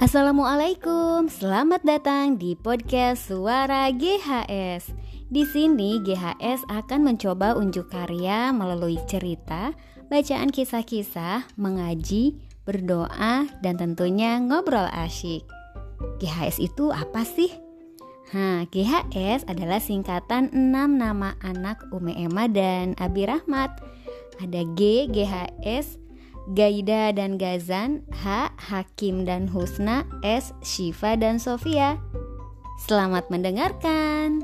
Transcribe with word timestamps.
Assalamualaikum, 0.00 1.28
selamat 1.28 1.84
datang 1.84 2.40
di 2.40 2.56
podcast 2.56 3.28
Suara 3.28 3.92
GHS. 3.92 4.96
Di 5.28 5.44
sini 5.44 6.00
GHS 6.00 6.64
akan 6.72 7.04
mencoba 7.04 7.52
unjuk 7.52 7.92
karya 7.92 8.48
melalui 8.48 8.96
cerita, 9.04 9.76
bacaan 10.08 10.48
kisah-kisah, 10.48 11.52
mengaji, 11.60 12.40
berdoa, 12.64 13.44
dan 13.60 13.76
tentunya 13.76 14.40
ngobrol 14.40 14.88
asyik. 14.88 15.44
GHS 16.16 16.64
itu 16.64 16.88
apa 16.88 17.20
sih? 17.20 17.52
Nah, 18.32 18.64
GHS 18.72 19.44
adalah 19.52 19.84
singkatan 19.84 20.48
6 20.48 20.96
nama 20.96 21.36
anak 21.44 21.76
Ume 21.92 22.16
Emma 22.16 22.48
dan 22.48 22.96
Abi 22.96 23.28
Rahmat. 23.28 23.84
Ada 24.40 24.64
G, 24.72 25.12
GHS, 25.12 26.00
Gaida 26.48 27.12
dan 27.12 27.36
Gazan, 27.36 28.06
H. 28.24 28.52
Hakim 28.56 29.28
dan 29.28 29.48
Husna, 29.48 30.08
S. 30.24 30.56
Shiva 30.64 31.18
dan 31.18 31.36
Sofia. 31.36 32.00
Selamat 32.80 33.28
mendengarkan. 33.28 34.40